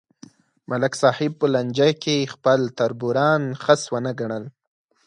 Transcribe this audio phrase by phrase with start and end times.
[0.69, 4.43] ملک صاحب په لانجه کې خپل تربوران خس ونه گڼل